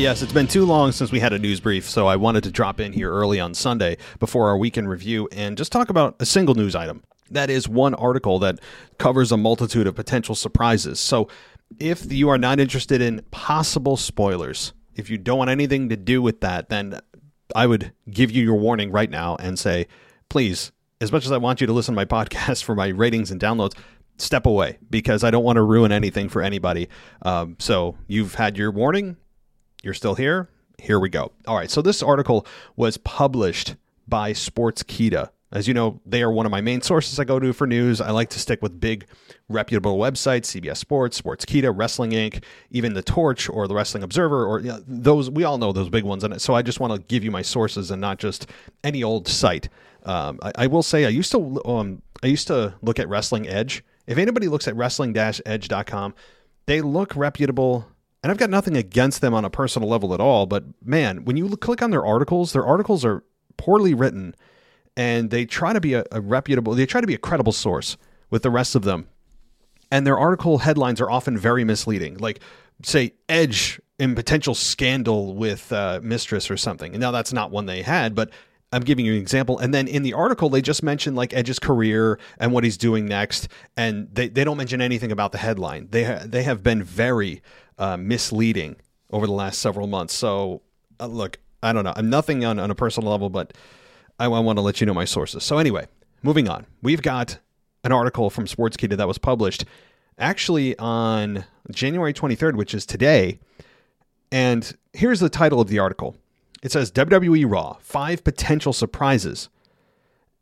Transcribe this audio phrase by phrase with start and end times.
[0.00, 2.50] yes, it's been too long since we had a news brief, so I wanted to
[2.50, 6.24] drop in here early on Sunday before our weekend review and just talk about a
[6.24, 7.02] single news item.
[7.30, 8.60] That is one article that
[8.96, 11.00] covers a multitude of potential surprises.
[11.00, 11.28] So,
[11.78, 16.22] if you are not interested in possible spoilers, if you don't want anything to do
[16.22, 16.98] with that, then
[17.54, 19.86] I would give you your warning right now and say,
[20.30, 20.72] please,
[21.02, 23.38] as much as I want you to listen to my podcast for my ratings and
[23.38, 23.76] downloads,
[24.16, 26.88] step away because I don't want to ruin anything for anybody.
[27.20, 29.18] Um, so you've had your warning.
[29.82, 30.48] You're still here.
[30.78, 31.32] Here we go.
[31.46, 31.70] All right.
[31.70, 33.76] So this article was published
[34.08, 35.30] by Sportskeeda.
[35.52, 38.00] As you know, they are one of my main sources I go to for news.
[38.00, 39.06] I like to stick with big,
[39.48, 44.60] reputable websites: CBS Sports, Sportskeeda, Wrestling Inc., even the Torch or the Wrestling Observer, or
[44.60, 45.28] you know, those.
[45.28, 46.22] We all know those big ones.
[46.22, 48.48] And so I just want to give you my sources and not just
[48.84, 49.68] any old site.
[50.04, 53.48] Um, I, I, will say I used to um, I used to look at Wrestling
[53.48, 53.84] Edge.
[54.06, 56.14] If anybody looks at wrestling-edge.com,
[56.66, 57.86] they look reputable
[58.22, 61.36] and I've got nothing against them on a personal level at all, but man, when
[61.36, 63.24] you click on their articles, their articles are
[63.56, 64.34] poorly written
[64.96, 67.96] and they try to be a, a, reputable, they try to be a credible source
[68.28, 69.08] with the rest of them.
[69.90, 72.40] And their article headlines are often very misleading, like,
[72.82, 76.92] say, Edge in potential scandal with uh, Mistress or something.
[76.92, 78.30] And now that's not one they had, but
[78.72, 79.58] I'm giving you an example.
[79.58, 83.06] And then in the article, they just mention like Edge's career and what he's doing
[83.06, 83.48] next.
[83.76, 85.88] And they, they don't mention anything about the headline.
[85.90, 87.42] They, ha- they have been very
[87.80, 88.76] uh, misleading
[89.10, 90.14] over the last several months.
[90.14, 90.62] So,
[91.00, 91.94] uh, look, I don't know.
[91.96, 93.54] I'm nothing on, on a personal level, but
[94.20, 95.42] I, I want to let you know my sources.
[95.42, 95.86] So, anyway,
[96.22, 96.66] moving on.
[96.82, 97.38] We've got
[97.82, 99.64] an article from Sportskeeda that was published
[100.18, 103.40] actually on January 23rd, which is today.
[104.30, 106.16] And here's the title of the article
[106.62, 109.48] it says WWE Raw, five potential surprises.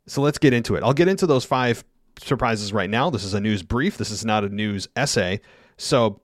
[0.05, 0.83] So let's get into it.
[0.83, 1.83] I'll get into those five
[2.19, 3.09] surprises right now.
[3.09, 5.39] This is a news brief, this is not a news essay.
[5.77, 6.19] So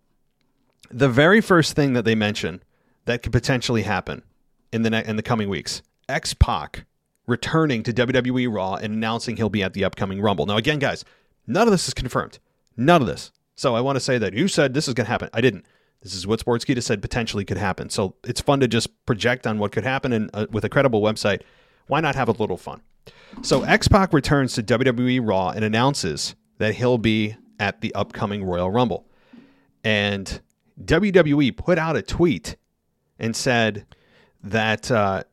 [0.92, 2.62] the very first thing that they mention
[3.06, 4.24] that could potentially happen
[4.72, 6.86] in the ne- in the coming weeks, X Pac
[7.28, 10.46] returning to WWE Raw and announcing he'll be at the upcoming Rumble.
[10.46, 11.04] Now, again, guys,
[11.48, 12.40] none of this is confirmed.
[12.78, 13.32] None of this.
[13.56, 15.30] So I want to say that you said this is going to happen.
[15.34, 15.66] I didn't.
[16.02, 17.90] This is what Sportskeeda said potentially could happen.
[17.90, 21.02] So it's fun to just project on what could happen, and uh, with a credible
[21.02, 21.42] website,
[21.88, 22.82] why not have a little fun?
[23.42, 28.44] So X Pac returns to WWE Raw and announces that he'll be at the upcoming
[28.44, 29.08] Royal Rumble.
[29.84, 30.42] And
[30.84, 32.56] WWE put out a tweet
[33.18, 33.86] and said
[34.44, 35.24] that uh,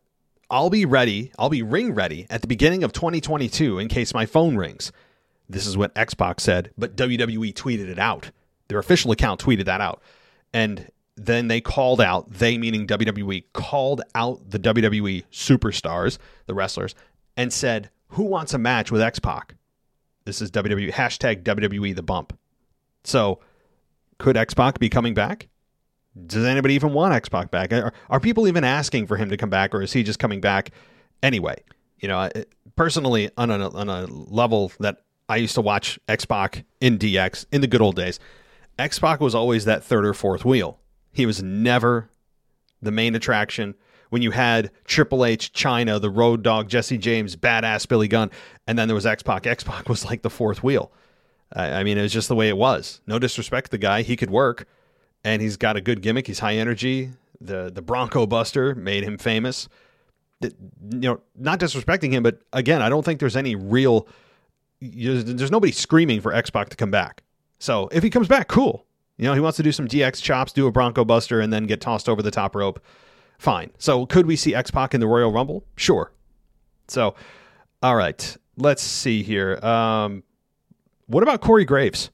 [0.50, 4.26] I'll be ready, I'll be ring ready at the beginning of 2022 in case my
[4.26, 4.92] phone rings.
[5.48, 8.30] This is what X Pac said, but WWE tweeted it out.
[8.68, 10.00] Their official account tweeted that out.
[10.52, 16.94] And then they called out, they meaning WWE, called out the WWE superstars, the wrestlers,
[17.36, 19.54] and said, Who wants a match with X Pac?
[20.24, 22.38] This is WWE, hashtag WWE the bump.
[23.04, 23.40] So
[24.22, 25.48] could X Pac be coming back?
[26.26, 27.72] Does anybody even want X Pac back?
[27.72, 30.40] Are, are, people even asking for him to come back, or is he just coming
[30.40, 30.70] back
[31.22, 31.56] anyway?
[31.98, 32.30] You know,
[32.76, 37.46] personally, on a, on a level that I used to watch X Pac in DX
[37.50, 38.20] in the good old days,
[38.78, 40.78] X Pac was always that third or fourth wheel.
[41.12, 42.08] He was never
[42.80, 43.74] the main attraction.
[44.10, 48.30] When you had Triple H, Chyna, the Road Dog, Jesse James, Badass Billy Gunn,
[48.68, 49.48] and then there was X Pac.
[49.48, 50.92] X Pac was like the fourth wheel.
[51.54, 53.00] I mean, it was just the way it was.
[53.06, 54.66] No disrespect to the guy; he could work,
[55.24, 56.26] and he's got a good gimmick.
[56.26, 57.10] He's high energy.
[57.40, 59.68] the The Bronco Buster made him famous.
[60.40, 60.50] You
[60.90, 64.08] know, not disrespecting him, but again, I don't think there's any real.
[64.80, 67.22] There's nobody screaming for X Pac to come back.
[67.58, 68.86] So if he comes back, cool.
[69.18, 71.66] You know, he wants to do some DX chops, do a Bronco Buster, and then
[71.66, 72.82] get tossed over the top rope.
[73.38, 73.70] Fine.
[73.78, 75.64] So could we see X Pac in the Royal Rumble?
[75.76, 76.10] Sure.
[76.88, 77.14] So,
[77.82, 78.36] all right.
[78.56, 79.64] Let's see here.
[79.64, 80.24] Um,
[81.12, 82.10] what about Corey Graves?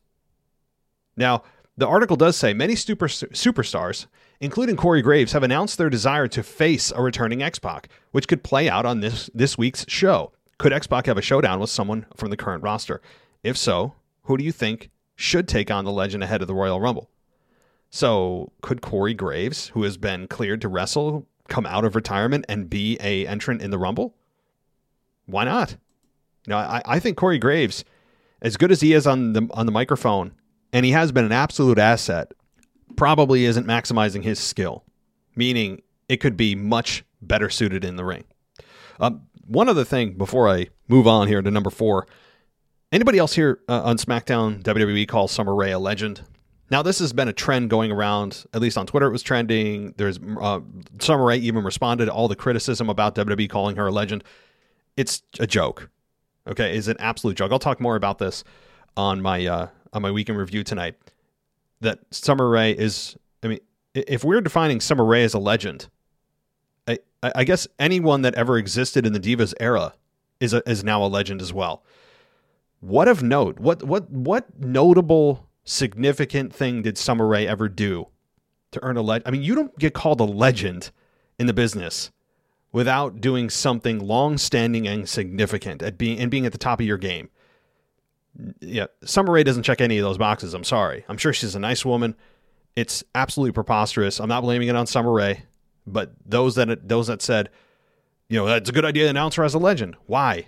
[1.17, 1.45] Now,
[1.77, 4.07] the article does say many super, superstars,
[4.41, 8.43] including Corey Graves, have announced their desire to face a returning X Pac, which could
[8.43, 10.33] play out on this, this week's show.
[10.59, 13.01] Could X Pac have a showdown with someone from the current roster?
[13.45, 13.95] If so,
[14.25, 17.09] who do you think should take on the legend ahead of the Royal Rumble?
[17.91, 22.69] So, could Corey Graves, who has been cleared to wrestle, come out of retirement and
[22.69, 24.15] be a entrant in the Rumble?
[25.27, 25.77] Why not?
[26.49, 27.85] Know, I, I think Corey Graves
[28.41, 30.33] as good as he is on the on the microphone,
[30.73, 32.33] and he has been an absolute asset,
[32.97, 34.85] probably isn't maximizing his skill.
[35.37, 38.25] Meaning, it could be much better suited in the ring.
[39.01, 42.07] Um, one other thing before I move on here to number four.
[42.91, 46.23] Anybody else here uh, on SmackDown WWE calls Summer Rae a legend?
[46.71, 49.95] Now, this has been a trend going around, at least on Twitter, it was trending.
[49.97, 50.61] There's uh,
[51.01, 54.25] Summer Rae even responded to all the criticism about WWE calling her a legend.
[54.97, 55.91] It's a joke
[56.49, 57.53] okay, is an absolute joke.
[57.53, 58.45] I'll talk more about this
[58.97, 60.97] on my uh, on my weekend review tonight.
[61.81, 63.61] That Summer Rae is, I mean,
[63.95, 65.89] if we're defining Summer Rae as a legend,
[67.23, 69.95] I, I guess anyone that ever existed in the Divas era
[70.41, 71.83] is a, is now a legend as well.
[72.81, 73.59] What of note?
[73.59, 78.09] What what what notable significant thing did Summer Rae ever do
[78.71, 79.29] to earn a legend?
[79.29, 80.91] I mean, you don't get called a legend
[81.39, 82.11] in the business
[82.73, 86.99] without doing something long-standing and significant at being and being at the top of your
[86.99, 87.31] game.
[88.61, 90.55] Yeah, Summer Rae doesn't check any of those boxes.
[90.55, 91.05] I'm sorry.
[91.09, 92.15] I'm sure she's a nice woman.
[92.77, 94.21] It's absolutely preposterous.
[94.21, 95.43] I'm not blaming it on Summer Rae,
[95.87, 97.49] but those that those that said,
[98.29, 99.97] you know, that's a good idea to announce her as a legend.
[100.07, 100.47] Why?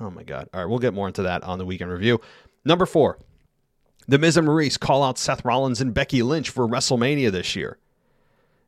[0.00, 0.48] Oh my God.
[0.52, 2.20] All right, we'll get more into that on the weekend review.
[2.64, 3.18] Number four,
[4.08, 7.78] The Miz and Maryse call out Seth Rollins and Becky Lynch for WrestleMania this year.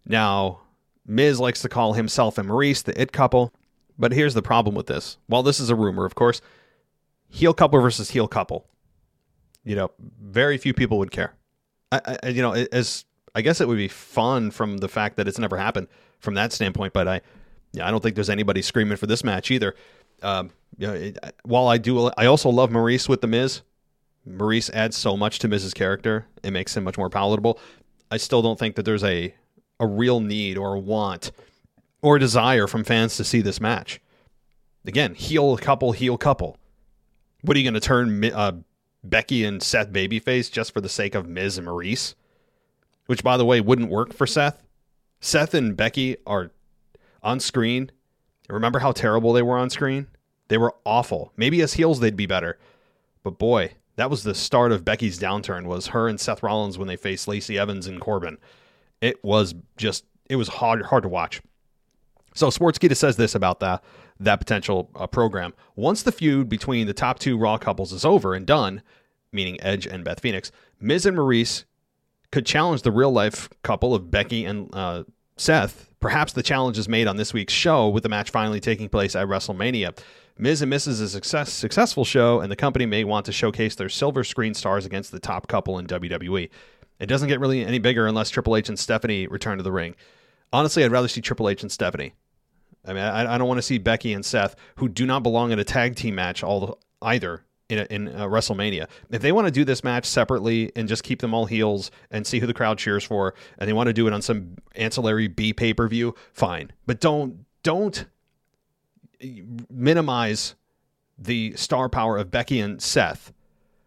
[0.06, 0.60] Now,
[1.08, 3.52] Miz likes to call himself and Maryse the it couple,
[3.98, 5.16] but here's the problem with this.
[5.26, 6.42] While this is a rumor, of course,
[7.28, 8.66] heel couple versus heel couple.
[9.64, 9.90] You know,
[10.22, 11.34] very few people would care.
[11.90, 15.26] I, I, you know, as I guess it would be fun from the fact that
[15.26, 15.88] it's never happened
[16.20, 17.20] from that standpoint, but I,
[17.72, 19.74] yeah, I don't think there's anybody screaming for this match either.
[20.22, 23.62] Um, you know, it, while I do, I also love Maryse with the Miz.
[24.28, 27.58] Maryse adds so much to Miz's character; it makes him much more palatable.
[28.10, 29.34] I still don't think that there's a
[29.80, 31.30] a real need or a want
[32.02, 34.00] or a desire from fans to see this match.
[34.86, 36.56] Again, heel couple, heel couple.
[37.42, 38.52] What are you going to turn uh,
[39.04, 42.14] Becky and Seth babyface just for the sake of Miz and Maryse?
[43.06, 44.62] Which, by the way, wouldn't work for Seth.
[45.20, 46.50] Seth and Becky are
[47.22, 47.90] on screen.
[48.48, 50.06] Remember how terrible they were on screen?
[50.48, 51.32] They were awful.
[51.36, 52.58] Maybe as heels they'd be better.
[53.22, 56.88] But boy, that was the start of Becky's downturn was her and Seth Rollins when
[56.88, 58.38] they faced Lacey Evans and Corbin.
[59.00, 61.40] It was just it was hard hard to watch.
[62.34, 63.82] So Sportskeeda says this about that
[64.20, 65.54] that potential uh, program.
[65.76, 68.82] Once the feud between the top two Raw couples is over and done,
[69.32, 70.50] meaning Edge and Beth Phoenix,
[70.80, 71.64] Miz and Maryse
[72.30, 75.04] could challenge the real life couple of Becky and uh,
[75.36, 75.88] Seth.
[76.00, 79.16] Perhaps the challenge is made on this week's show, with the match finally taking place
[79.16, 79.98] at WrestleMania.
[80.36, 80.88] Miz and Mrs.
[80.88, 84.54] is a success, successful show, and the company may want to showcase their silver screen
[84.54, 86.48] stars against the top couple in WWE.
[87.00, 89.94] It doesn't get really any bigger unless Triple H and Stephanie return to the ring.
[90.52, 92.14] Honestly, I'd rather see Triple H and Stephanie.
[92.84, 95.52] I mean, I, I don't want to see Becky and Seth, who do not belong
[95.52, 98.88] in a tag team match, all either in a, in a WrestleMania.
[99.10, 102.26] If they want to do this match separately and just keep them all heels and
[102.26, 105.28] see who the crowd cheers for, and they want to do it on some ancillary
[105.28, 106.72] B pay per view, fine.
[106.86, 108.06] But don't don't
[109.70, 110.54] minimize
[111.18, 113.32] the star power of Becky and Seth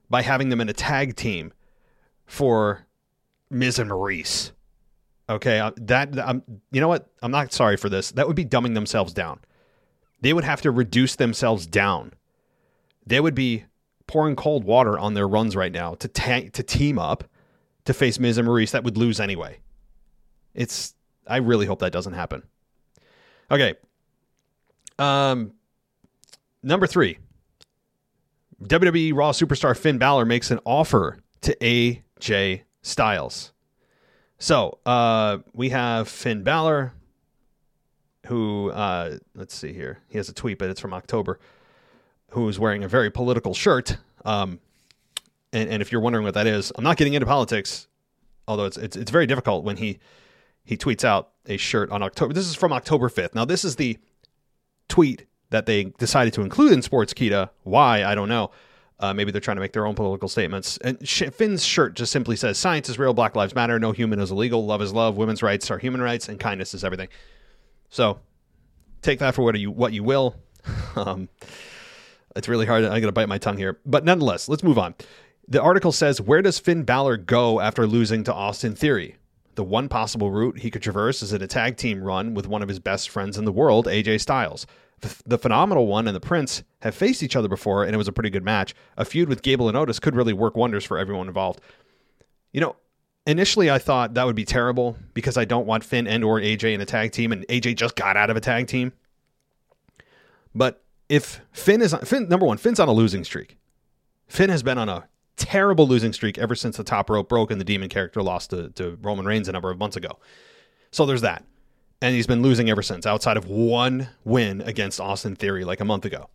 [0.10, 1.54] by having them in a tag team
[2.25, 2.86] for
[3.51, 4.51] Miz and Maryse.
[5.30, 7.07] Okay, uh, that I'm, you know what?
[7.21, 8.12] I'm not sorry for this.
[8.12, 9.39] That would be dumbing themselves down.
[10.21, 12.13] They would have to reduce themselves down.
[13.06, 13.65] They would be
[14.07, 17.24] pouring cold water on their runs right now to ta- to team up
[17.86, 18.71] to face Miz and Maryse.
[18.71, 19.59] that would lose anyway.
[20.54, 20.94] It's
[21.27, 22.44] I really hope that doesn't happen.
[23.50, 23.75] Okay.
[25.00, 25.54] Um
[26.62, 27.18] number 3.
[28.63, 33.51] WWE Raw superstar Finn Balor makes an offer to AJ Styles.
[34.38, 36.94] So, uh we have Finn Balor
[38.28, 40.00] who uh let's see here.
[40.07, 41.39] He has a tweet but it's from October
[42.31, 43.98] who's wearing a very political shirt.
[44.25, 44.59] Um,
[45.54, 47.88] and, and if you're wondering what that is, I'm not getting into politics,
[48.47, 50.00] although it's, it's it's very difficult when he
[50.64, 52.33] he tweets out a shirt on October.
[52.33, 53.35] This is from October 5th.
[53.35, 53.97] Now this is the
[54.88, 57.50] tweet that they decided to include in Sportskeeda.
[57.64, 58.52] Why I don't know.
[59.02, 60.78] Uh, maybe they're trying to make their own political statements.
[60.78, 63.14] And Finn's shirt just simply says, "Science is real.
[63.14, 63.80] Black lives matter.
[63.80, 64.66] No human is illegal.
[64.66, 65.18] Love is love.
[65.18, 67.10] Women's rights are human rights, and kindness is everything."
[67.90, 68.20] So
[69.02, 70.36] take that for what you what you will.
[70.96, 71.30] um,
[72.36, 72.84] it's really hard.
[72.84, 73.80] I'm going to bite my tongue here.
[73.86, 74.96] But nonetheless, let's move on.
[75.48, 79.18] The article says Where does Finn Balor go after losing to Austin Theory?
[79.56, 82.62] The one possible route he could traverse is in a tag team run with one
[82.62, 84.66] of his best friends in the world, AJ Styles.
[85.26, 88.12] The Phenomenal One and the Prince have faced each other before, and it was a
[88.12, 88.76] pretty good match.
[88.98, 91.60] A feud with Gable and Otis could really work wonders for everyone involved.
[92.54, 92.76] You know,
[93.26, 96.74] initially I thought that would be terrible because I don't want Finn and or AJ
[96.74, 98.94] in a tag team, and AJ just got out of a tag team.
[100.54, 103.58] But if Finn is on, Finn, number one, Finn's on a losing streak.
[104.28, 107.60] Finn has been on a terrible losing streak ever since the top rope broke and
[107.60, 110.20] the demon character lost to, to Roman Reigns a number of months ago.
[110.92, 111.44] So there's that.
[112.02, 115.86] And he's been losing ever since, outside of one win against Austin Theory like a
[115.86, 116.30] month ago.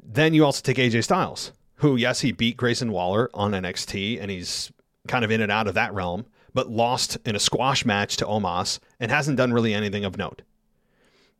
[0.00, 4.30] Then you also take AJ Styles, who, yes, he beat Grayson Waller on NXT, and
[4.30, 4.70] he's
[5.08, 8.24] kind of in and out of that realm, but lost in a squash match to
[8.24, 10.42] Omos and hasn't done really anything of note.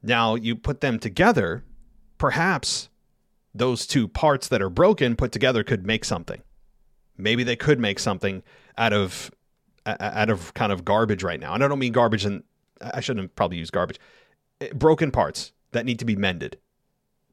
[0.02, 1.64] Now you put them together,
[2.18, 2.88] perhaps
[3.54, 6.42] those two parts that are broken put together could make something.
[7.16, 8.42] Maybe they could make something
[8.76, 9.30] out of
[9.86, 11.54] out of kind of garbage right now.
[11.54, 12.42] And I don't mean garbage, and
[12.80, 13.98] I shouldn't probably use garbage.
[14.60, 16.58] Eh, broken parts that need to be mended.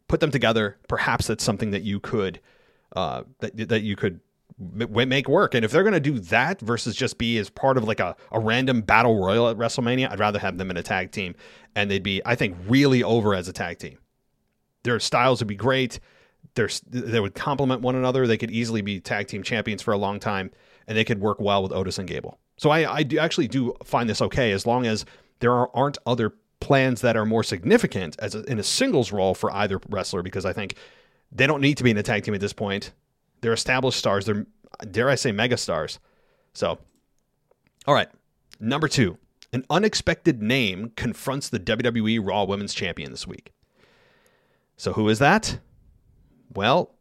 [0.07, 0.77] Put them together.
[0.87, 2.39] Perhaps that's something that you could
[2.95, 4.19] uh, that that you could
[4.59, 5.55] make work.
[5.55, 8.15] And if they're going to do that versus just be as part of like a,
[8.31, 11.35] a random battle royal at WrestleMania, I'd rather have them in a tag team.
[11.75, 13.97] And they'd be, I think, really over as a tag team.
[14.83, 15.99] Their styles would be great.
[16.55, 18.27] They're, they would complement one another.
[18.27, 20.51] They could easily be tag team champions for a long time,
[20.87, 22.37] and they could work well with Otis and Gable.
[22.57, 25.05] So I, I do actually do find this okay as long as
[25.43, 29.33] there are, aren't other plans that are more significant as a, in a singles role
[29.33, 30.75] for either wrestler because I think
[31.33, 32.93] they don't need to be in a tag team at this point.
[33.41, 34.25] They're established stars.
[34.25, 34.45] They're
[34.89, 35.99] dare I say mega stars.
[36.53, 36.79] So,
[37.85, 38.07] all right,
[38.61, 39.17] number two,
[39.51, 43.51] an unexpected name confronts the WWE Raw Women's Champion this week.
[44.77, 45.59] So who is that?
[46.55, 46.95] Well,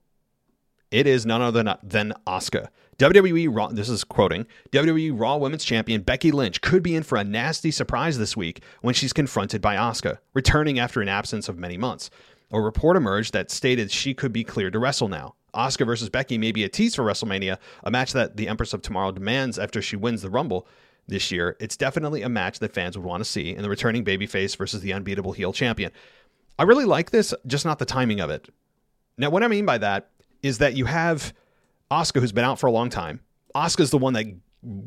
[0.90, 2.70] it is none other than, Asuka.
[2.98, 7.16] WWE Raw, this is quoting, WWE Raw Women's Champion Becky Lynch could be in for
[7.16, 11.58] a nasty surprise this week when she's confronted by Asuka, returning after an absence of
[11.58, 12.10] many months.
[12.50, 15.34] A report emerged that stated she could be cleared to wrestle now.
[15.54, 18.82] Asuka versus Becky may be a tease for WrestleMania, a match that the Empress of
[18.82, 20.66] Tomorrow demands after she wins the Rumble
[21.08, 21.56] this year.
[21.60, 24.82] It's definitely a match that fans would want to see in the returning babyface versus
[24.82, 25.92] the unbeatable heel champion.
[26.58, 28.48] I really like this, just not the timing of it.
[29.16, 30.10] Now, what I mean by that
[30.42, 31.32] is that you have
[31.92, 33.20] Asuka, who's been out for a long time.
[33.54, 34.26] Asuka's the one that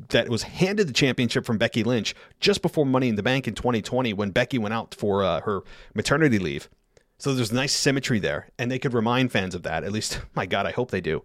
[0.09, 3.53] that was handed the championship from Becky Lynch just before Money in the Bank in
[3.53, 5.61] 2020 when Becky went out for uh, her
[5.93, 6.69] maternity leave.
[7.17, 9.83] So there's nice symmetry there, and they could remind fans of that.
[9.83, 11.23] At least, my God, I hope they do.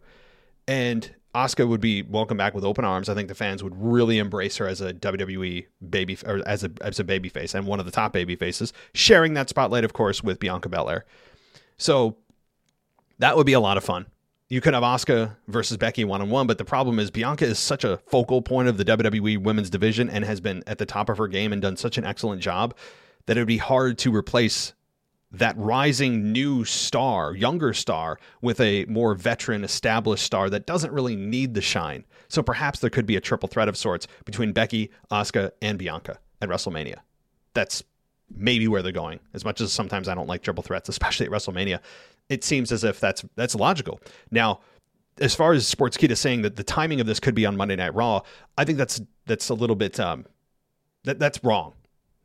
[0.68, 3.08] And Asuka would be welcome back with open arms.
[3.08, 6.70] I think the fans would really embrace her as a WWE baby or as a
[6.82, 9.94] as a baby face and one of the top baby faces, sharing that spotlight, of
[9.94, 11.06] course, with Bianca Belair.
[11.78, 12.16] So
[13.18, 14.06] that would be a lot of fun.
[14.50, 17.56] You could have Asuka versus Becky one on one, but the problem is Bianca is
[17.56, 21.08] such a focal point of the WWE women's division and has been at the top
[21.08, 22.76] of her game and done such an excellent job
[23.26, 24.72] that it would be hard to replace
[25.30, 31.14] that rising new star, younger star, with a more veteran, established star that doesn't really
[31.14, 32.04] need the shine.
[32.26, 36.18] So perhaps there could be a triple threat of sorts between Becky, Asuka, and Bianca
[36.42, 36.96] at WrestleMania.
[37.54, 37.84] That's
[38.28, 39.20] maybe where they're going.
[39.32, 41.78] As much as sometimes I don't like triple threats, especially at WrestleMania,
[42.30, 44.00] it seems as if that's that's logical.
[44.30, 44.60] Now,
[45.20, 47.76] as far as Sports Sportskeeda saying that the timing of this could be on Monday
[47.76, 48.22] Night Raw,
[48.56, 50.24] I think that's that's a little bit um,
[51.04, 51.74] that that's wrong.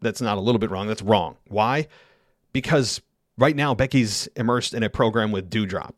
[0.01, 0.87] That's not a little bit wrong.
[0.87, 1.35] That's wrong.
[1.47, 1.87] Why?
[2.55, 3.01] because
[3.37, 5.97] right now Becky's immersed in a program with Doudrop.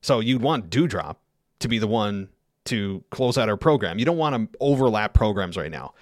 [0.00, 1.16] So you'd want Doudrop
[1.58, 2.28] to be the one
[2.66, 3.98] to close out our program.
[3.98, 5.94] You don't want to overlap programs right now.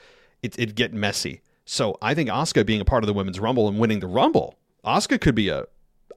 [0.42, 1.40] It, it'd get messy.
[1.64, 4.58] So I think Asuka being a part of the Women's Rumble and winning the Rumble,
[4.84, 5.64] Asuka could be a,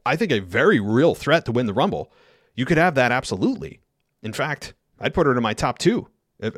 [0.06, 2.12] I think, a very real threat to win the Rumble.
[2.56, 3.80] You could have that absolutely.
[4.22, 6.08] In fact, I'd put her in my top two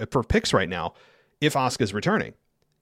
[0.10, 0.94] for picks right now
[1.40, 2.34] if Asuka's returning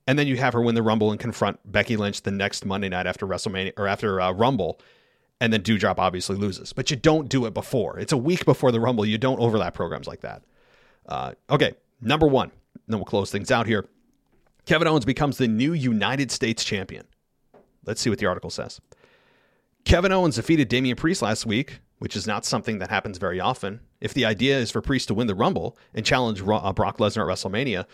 [0.10, 2.90] and then you have her win the Rumble and confront Becky Lynch the next Monday
[2.90, 4.80] night after WrestleMania or after uh, Rumble,
[5.40, 6.74] and then Doudrop obviously loses.
[6.74, 8.00] But you don't do it before.
[8.00, 9.06] It's a week before the Rumble.
[9.06, 10.42] You don't overlap programs like that.
[11.08, 12.52] Uh, okay, number one.
[12.88, 13.86] Then we'll close things out here.
[14.66, 17.06] Kevin Owens becomes the new United States champion.
[17.86, 18.82] Let's see what the article says.
[19.86, 23.80] Kevin Owens defeated Damian Priest last week, which is not something that happens very often.
[24.02, 27.30] If the idea is for Priest to win the Rumble and challenge uh, Brock Lesnar
[27.30, 27.86] at WrestleMania,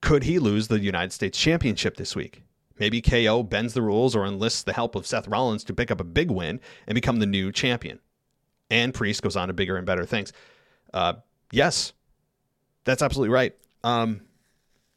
[0.00, 2.42] could he lose the United States Championship this week?
[2.78, 6.00] Maybe KO bends the rules or enlists the help of Seth Rollins to pick up
[6.00, 8.00] a big win and become the new champion.
[8.70, 10.32] And Priest goes on to bigger and better things.
[10.94, 11.14] Uh,
[11.52, 11.92] yes,
[12.84, 13.54] that's absolutely right.
[13.84, 14.22] Um,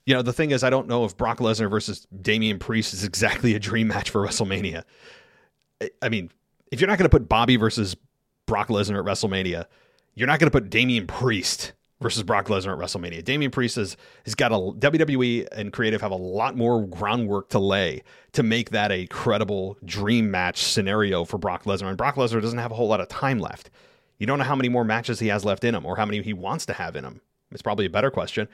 [0.05, 3.03] you know, the thing is, I don't know if Brock Lesnar versus Damian Priest is
[3.03, 4.83] exactly a dream match for WrestleMania.
[6.01, 6.31] I mean,
[6.71, 7.95] if you're not going to put Bobby versus
[8.45, 9.65] Brock Lesnar at WrestleMania,
[10.15, 13.23] you're not going to put Damian Priest versus Brock Lesnar at WrestleMania.
[13.23, 17.59] Damian Priest has, has got a WWE and creative have a lot more groundwork to
[17.59, 18.03] lay
[18.33, 21.87] to make that a credible dream match scenario for Brock Lesnar.
[21.87, 23.69] And Brock Lesnar doesn't have a whole lot of time left.
[24.19, 26.21] You don't know how many more matches he has left in him or how many
[26.21, 27.21] he wants to have in him.
[27.51, 28.47] It's probably a better question.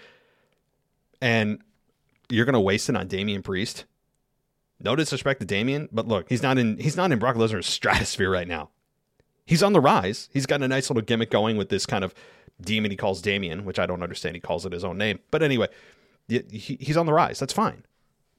[1.21, 1.61] And
[2.29, 3.85] you're going to waste it on Damian Priest.
[4.81, 8.31] No disrespect to Damian, but look, he's not in he's not in Brock Lesnar's stratosphere
[8.31, 8.69] right now.
[9.45, 10.29] He's on the rise.
[10.31, 12.13] He's got a nice little gimmick going with this kind of
[12.61, 14.35] demon he calls Damien, which I don't understand.
[14.35, 15.19] He calls it his own name.
[15.31, 15.67] But anyway,
[16.27, 17.39] he's on the rise.
[17.39, 17.83] That's fine.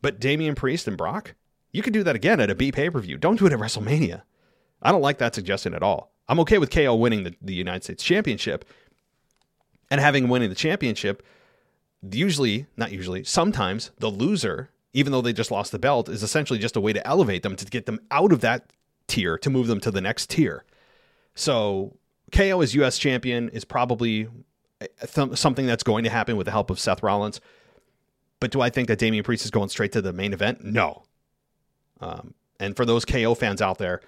[0.02, 1.34] But Damian Priest and Brock,
[1.72, 3.16] you could do that again at a B pay per view.
[3.16, 4.22] Don't do it at WrestleMania.
[4.82, 6.12] I don't like that suggestion at all.
[6.28, 8.64] I'm okay with KO winning the, the United States Championship
[9.90, 11.22] and having winning the championship.
[12.08, 16.58] Usually, not usually, sometimes the loser, even though they just lost the belt, is essentially
[16.58, 18.72] just a way to elevate them to get them out of that
[19.06, 20.64] tier to move them to the next tier.
[21.34, 21.96] So
[22.32, 22.98] KO as U.S.
[22.98, 24.28] champion is probably
[24.80, 27.40] th- something that's going to happen with the help of Seth Rollins.
[28.40, 30.64] But do I think that Damian Priest is going straight to the main event?
[30.64, 31.04] No.
[32.00, 34.00] Um, and for those KO fans out there,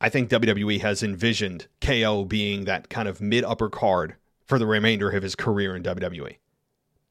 [0.00, 4.14] I think WWE has envisioned KO being that kind of mid upper card
[4.46, 6.36] for the remainder of his career in WWE.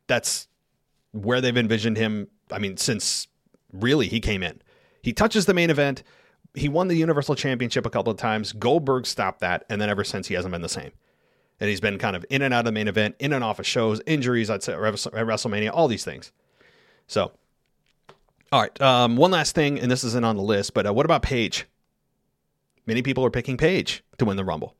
[0.07, 0.47] That's
[1.11, 2.27] where they've envisioned him.
[2.51, 3.27] I mean, since
[3.71, 4.61] really he came in,
[5.01, 6.03] he touches the main event.
[6.53, 8.53] He won the Universal Championship a couple of times.
[8.53, 10.91] Goldberg stopped that, and then ever since he hasn't been the same.
[11.59, 13.59] And he's been kind of in and out of the main event, in and off
[13.59, 16.31] of shows, injuries, I'd say, at WrestleMania, all these things.
[17.07, 17.31] So,
[18.51, 18.81] all right.
[18.81, 21.65] Um, one last thing, and this isn't on the list, but uh, what about Paige?
[22.85, 24.75] Many people are picking Paige to win the Rumble,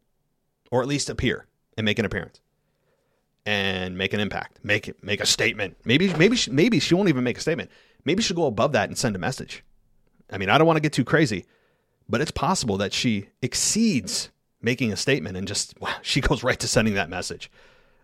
[0.71, 1.45] or at least appear
[1.77, 2.41] and make an appearance
[3.48, 5.77] and make an impact, make it, make a statement.
[5.86, 7.72] Maybe, maybe, she, maybe she won't even make a statement.
[8.04, 9.63] Maybe she'll go above that and send a message.
[10.30, 11.46] I mean, I don't want to get too crazy,
[12.10, 16.60] but it's possible that she exceeds making a statement and just wow, she goes right
[16.60, 17.50] to sending that message.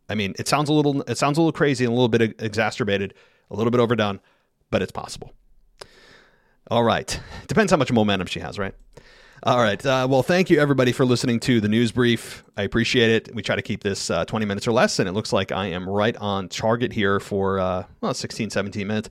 [0.08, 2.22] I mean, it sounds a little, it sounds a little crazy and a little bit
[2.42, 3.14] exacerbated,
[3.52, 4.22] a little bit overdone,
[4.72, 5.34] but it's possible.
[6.72, 8.74] All right, depends how much momentum she has, right?
[9.46, 9.86] All right.
[9.86, 12.46] Uh, well, thank you everybody for listening to the news brief.
[12.56, 13.36] I appreciate it.
[13.36, 15.66] We try to keep this uh, 20 minutes or less, and it looks like I
[15.66, 19.10] am right on target here for uh, well, 16, 17 minutes.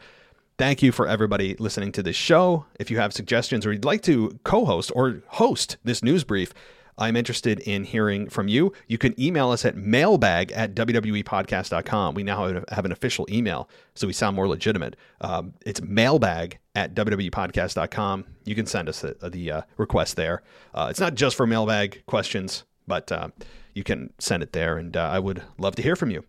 [0.56, 2.64] Thank you for everybody listening to this show.
[2.80, 6.54] If you have suggestions or you'd like to co host or host this news brief,
[6.96, 8.72] I'm interested in hearing from you.
[8.86, 12.14] You can email us at mailbag at wwepodcast.com.
[12.14, 14.96] We now have an official email, so we sound more legitimate.
[15.20, 18.24] Um, it's mailbag at wwepodcast.com.
[18.44, 20.42] You can send us the, the uh, request there.
[20.74, 23.28] Uh, it's not just for mailbag questions, but uh,
[23.74, 26.24] you can send it there, and uh, I would love to hear from you.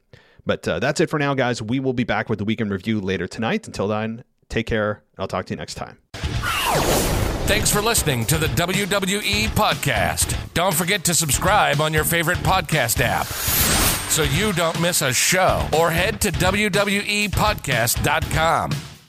[0.46, 1.62] But uh, that's it for now, guys.
[1.62, 3.66] We will be back with the weekend review later tonight.
[3.66, 4.92] Until then, take care.
[4.92, 6.00] And I'll talk to you next time.
[7.46, 10.38] Thanks for listening to the WWE Podcast.
[10.54, 15.68] Don't forget to subscribe on your favorite podcast app so you don't miss a show
[15.78, 18.93] or head to WWEpodcast.com.